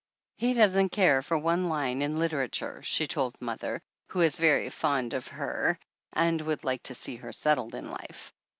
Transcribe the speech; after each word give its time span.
"He 0.37 0.55
doesn't 0.55 0.89
care 0.89 1.21
for 1.21 1.37
one 1.37 1.69
line 1.69 2.01
in 2.01 2.17
literature," 2.17 2.81
she 2.81 3.05
told 3.05 3.39
mother, 3.39 3.83
who 4.07 4.21
is 4.21 4.39
very 4.39 4.67
fond 4.71 5.13
of 5.13 5.27
her 5.27 5.77
and 6.13 6.41
would 6.41 6.63
like 6.63 6.81
to 6.89 6.95
see 6.95 7.17
her 7.17 7.31
settled 7.31 7.75
in 7.75 7.91
life. 7.91 8.33